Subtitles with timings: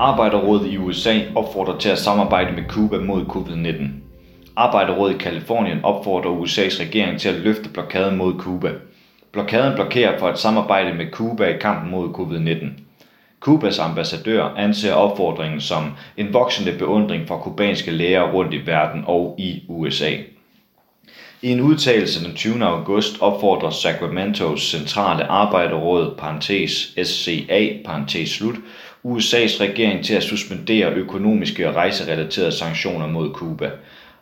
[0.00, 3.84] Arbejderrådet i USA opfordrer til at samarbejde med Cuba mod covid-19.
[4.56, 8.72] Arbejderrådet i Kalifornien opfordrer USA's regering til at løfte blokaden mod Cuba.
[9.32, 12.66] Blokaden blokerer for at samarbejde med Cuba i kampen mod covid-19.
[13.40, 15.84] Cubas ambassadør anser opfordringen som
[16.16, 20.10] en voksende beundring for kubanske læger rundt i verden og i USA.
[21.42, 22.64] I en udtalelse den 20.
[22.64, 28.54] august opfordrer Sacramentos centrale arbejderråd parentes SCA parentes slut,
[29.04, 33.70] USA's regering til at suspendere økonomiske og rejserelaterede sanktioner mod Cuba.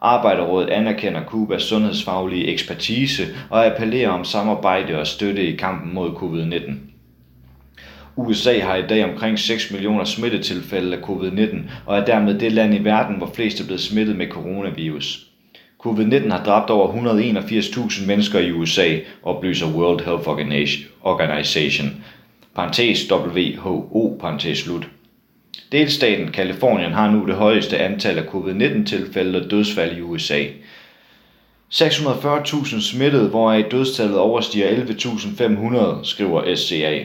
[0.00, 6.72] Arbejderrådet anerkender Cubas sundhedsfaglige ekspertise og appellerer om samarbejde og støtte i kampen mod covid-19.
[8.16, 12.74] USA har i dag omkring 6 millioner smittetilfælde af covid-19 og er dermed det land
[12.74, 15.33] i verden, hvor flest er blevet smittet med coronavirus.
[15.86, 20.28] Covid-19 har dræbt over 181.000 mennesker i USA, oplyser World Health
[21.02, 22.04] Organization,
[22.54, 24.88] parentes WHO, parentes slut.
[25.72, 30.44] Delstaten Kalifornien har nu det højeste antal af covid-19 tilfælde og dødsfald i USA.
[31.72, 37.04] 640.000 smittede, hvoraf dødstallet overstiger 11.500, skriver SCA.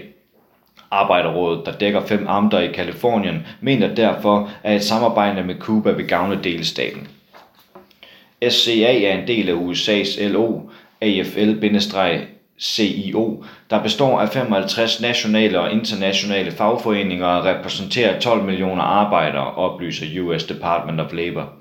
[0.91, 6.07] Arbejderrådet, der dækker fem amter i Kalifornien, mener derfor, at et samarbejde med Cuba vil
[6.07, 7.07] gavne delstaten.
[8.49, 10.59] SCA er en del af USA's LO,
[11.01, 12.23] AFL-CIO,
[13.69, 20.43] der består af 55 nationale og internationale fagforeninger og repræsenterer 12 millioner arbejdere, oplyser US
[20.43, 21.53] Department of Labor.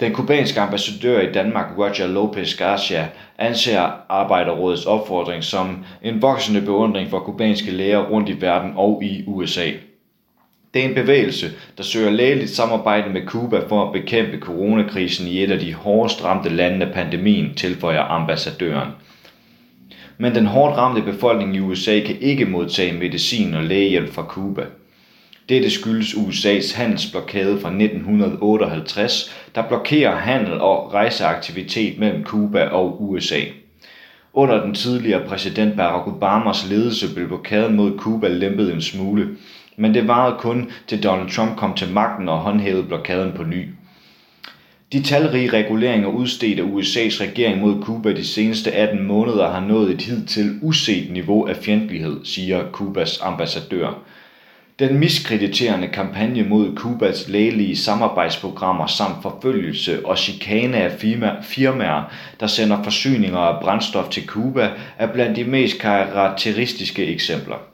[0.00, 7.10] Den kubanske ambassadør i Danmark, Roger Lopez Garcia, anser Arbejderrådets opfordring som en voksende beundring
[7.10, 9.70] for kubanske læger rundt i verden og i USA.
[10.74, 15.42] Det er en bevægelse, der søger lægeligt samarbejde med Cuba for at bekæmpe coronakrisen i
[15.42, 18.88] et af de hårdest ramte lande af pandemien, tilføjer ambassadøren.
[20.18, 24.62] Men den hårdt ramte befolkning i USA kan ikke modtage medicin og lægehjælp fra Cuba.
[25.48, 33.40] Dette skyldes USA's handelsblokade fra 1958, der blokerer handel og rejseaktivitet mellem Cuba og USA.
[34.32, 39.28] Under den tidligere præsident Barack Obamas ledelse blev blokaden mod Cuba lempet en smule,
[39.76, 43.68] men det varede kun til Donald Trump kom til magten og håndhævede blokaden på ny.
[44.92, 49.90] De talrige reguleringer udstedt af USA's regering mod Cuba de seneste 18 måneder har nået
[49.90, 54.02] et hidtil uset niveau af fjendtlighed, siger Cubas ambassadør.
[54.78, 60.92] Den miskrediterende kampagne mod Cubas lægelige samarbejdsprogrammer samt forfølgelse og chikane af
[61.42, 67.71] firmaer, der sender forsyninger af brændstof til Cuba, er blandt de mest karakteristiske eksempler.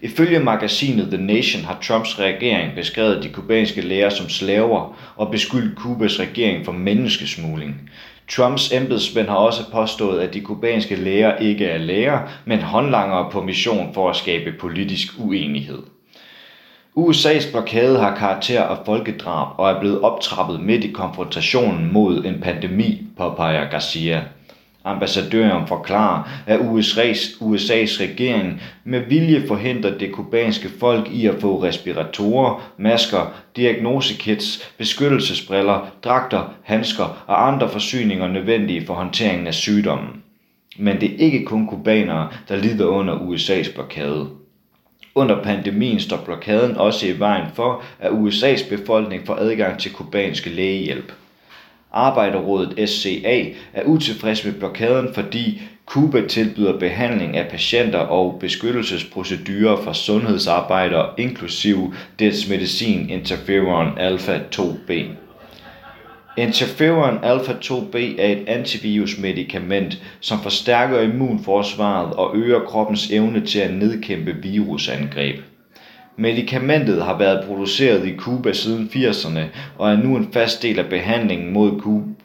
[0.00, 5.78] Ifølge magasinet The Nation har Trumps regering beskrevet de kubanske læger som slaver og beskyldt
[5.78, 7.90] Kubas regering for menneskesmugling.
[8.30, 13.42] Trumps embedsmænd har også påstået, at de kubanske læger ikke er læger, men håndlangere på
[13.42, 15.82] mission for at skabe politisk uenighed.
[16.96, 22.40] USA's blokade har karakter af folkedrab og er blevet optrappet midt i konfrontationen mod en
[22.40, 24.22] pandemi, påpeger Garcia.
[24.84, 31.62] Ambassadøren forklarer, at USA's, USA's regering med vilje forhindrer det kubanske folk i at få
[31.62, 40.22] respiratorer, masker, diagnosekits, beskyttelsesbriller, dragter, handsker og andre forsyninger nødvendige for håndteringen af sygdommen.
[40.78, 44.26] Men det er ikke kun kubanere, der lider under USA's blokade.
[45.14, 50.50] Under pandemien står blokaden også i vejen for, at USA's befolkning får adgang til kubanske
[50.50, 51.12] lægehjælp.
[51.92, 59.92] Arbejderrådet SCA er utilfreds med blokaden, fordi Cuba tilbyder behandling af patienter og beskyttelsesprocedurer for
[59.92, 64.92] sundhedsarbejdere, inklusive dets medicin interferon alfa-2b.
[66.36, 74.36] Interferon alfa-2b er et antivirusmedikament, som forstærker immunforsvaret og øger kroppens evne til at nedkæmpe
[74.42, 75.49] virusangreb.
[76.16, 79.40] Medikamentet har været produceret i Cuba siden 80'erne
[79.78, 81.70] og er nu en fast del af behandlingen mod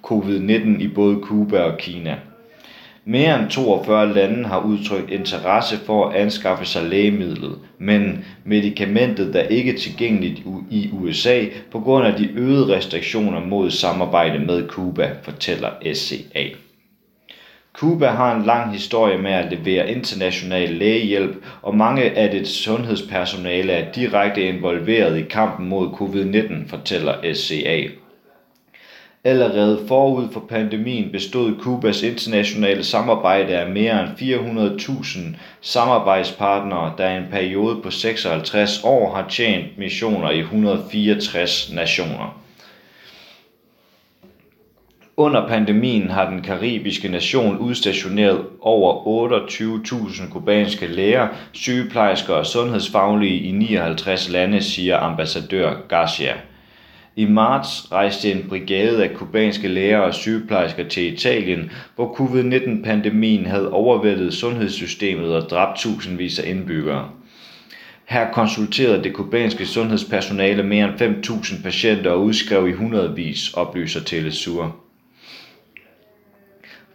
[0.03, 2.16] covid-19 i både Cuba og Kina.
[3.07, 9.48] Mere end 42 lande har udtrykt interesse for at anskaffe sig lægemidlet, men medikamentet er
[9.48, 15.69] ikke tilgængeligt i USA på grund af de øgede restriktioner mod samarbejde med Cuba, fortæller
[15.94, 16.64] SCA.
[17.77, 23.74] Cuba har en lang historie med at levere international lægehjælp, og mange af dets sundhedspersonale
[23.74, 27.83] er direkte involveret i kampen mod covid-19, fortæller SCA.
[29.24, 35.19] Allerede forud for pandemien bestod Kubas internationale samarbejde af mere end 400.000
[35.62, 42.44] samarbejdspartnere, der i en periode på 56 år har tjent missioner i 164 nationer.
[45.17, 53.51] Under pandemien har den karibiske nation udstationeret over 28.000 kubanske læger, sygeplejersker og sundhedsfaglige i
[53.51, 56.33] 59 lande, siger ambassadør Garcia.
[57.15, 63.71] I marts rejste en brigade af kubanske læger og sygeplejersker til Italien, hvor covid-19-pandemien havde
[63.71, 67.09] overvældet sundhedssystemet og dræbt tusindvis af indbyggere.
[68.06, 74.85] Her konsulterede det kubanske sundhedspersonale mere end 5.000 patienter og udskrev i hundredvis, oplyser Telesur.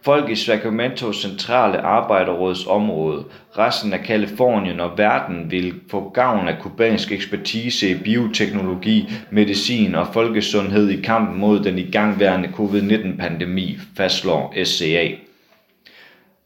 [0.03, 3.23] Folk i Sacramentos centrale arbejderrådsområde,
[3.57, 10.07] resten af Kalifornien og verden vil få gavn af kubansk ekspertise i bioteknologi, medicin og
[10.13, 15.07] folkesundhed i kampen mod den igangværende covid-19-pandemi, fastslår SCA.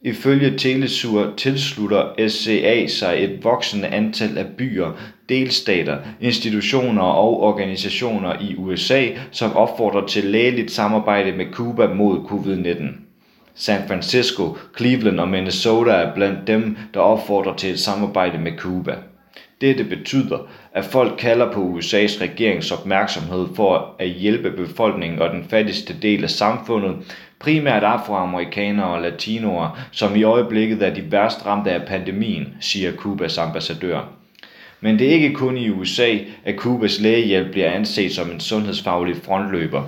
[0.01, 4.91] Ifølge Telesur tilslutter SCA sig et voksende antal af byer,
[5.29, 13.04] delstater, institutioner og organisationer i USA, som opfordrer til lægeligt samarbejde med Cuba mod covid-19.
[13.57, 18.95] San Francisco, Cleveland og Minnesota er blandt dem, der opfordrer til et samarbejde med Cuba.
[19.61, 25.45] Dette betyder, at folk kalder på USA's regerings opmærksomhed for at hjælpe befolkningen og den
[25.49, 26.95] fattigste del af samfundet,
[27.39, 33.37] primært afroamerikanere og latinoer, som i øjeblikket er de værst ramte af pandemien, siger Kubas
[33.37, 34.01] ambassadør.
[34.81, 39.15] Men det er ikke kun i USA, at Kubas lægehjælp bliver anset som en sundhedsfaglig
[39.23, 39.83] frontløber.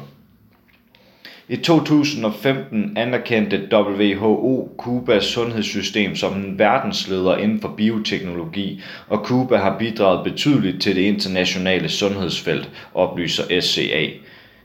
[1.50, 9.78] I 2015 anerkendte WHO Kubas sundhedssystem som en verdensleder inden for bioteknologi, og Kuba har
[9.80, 14.08] bidraget betydeligt til det internationale sundhedsfelt, oplyser SCA.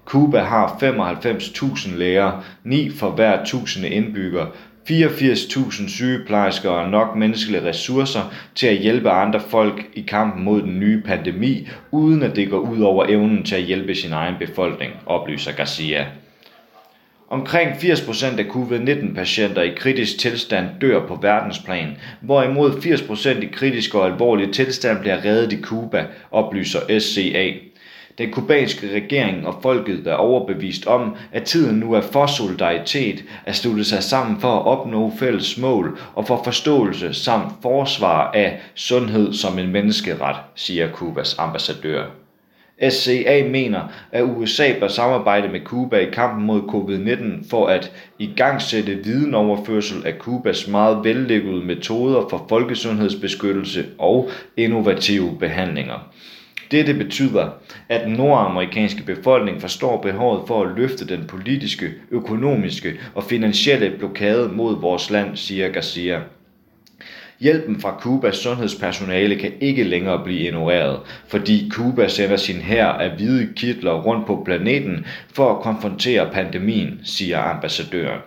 [0.04, 4.46] Kuba har 95.000 læger, 9 for hver 1000 indbygger,
[4.90, 10.80] 84.000 sygeplejersker og nok menneskelige ressourcer til at hjælpe andre folk i kampen mod den
[10.80, 14.92] nye pandemi, uden at det går ud over evnen til at hjælpe sin egen befolkning,
[15.06, 16.06] oplyser Garcia.
[17.32, 24.06] Omkring 80% af covid-19-patienter i kritisk tilstand dør på verdensplan, hvorimod 80% i kritisk og
[24.06, 27.50] alvorlig tilstand bliver reddet i Cuba, oplyser SCA.
[28.18, 33.56] Den kubanske regering og folket er overbevist om, at tiden nu er for solidaritet at
[33.56, 39.32] slutte sig sammen for at opnå fælles mål og for forståelse samt forsvar af sundhed
[39.32, 42.21] som en menneskeret, siger Kubas ambassadør.
[42.90, 43.80] SCA mener,
[44.12, 50.14] at USA bør samarbejde med Cuba i kampen mod covid-19 for at igangsætte videnoverførsel af
[50.18, 56.12] Cubas meget vellykkede metoder for folkesundhedsbeskyttelse og innovative behandlinger.
[56.70, 57.50] Dette betyder,
[57.88, 64.48] at den nordamerikanske befolkning forstår behovet for at løfte den politiske, økonomiske og finansielle blokade
[64.48, 66.20] mod vores land, siger Garcia.
[67.42, 73.10] Hjælpen fra Kubas sundhedspersonale kan ikke længere blive ignoreret, fordi Kuba sender sin hær af
[73.16, 78.20] hvide kitler rundt på planeten for at konfrontere pandemien, siger ambassadøren.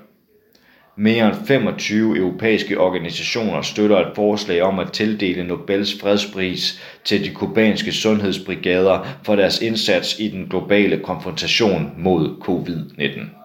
[0.97, 7.33] Mere end 25 europæiske organisationer støtter et forslag om at tildele Nobels fredspris til de
[7.33, 13.44] kubanske sundhedsbrigader for deres indsats i den globale konfrontation mod covid-19.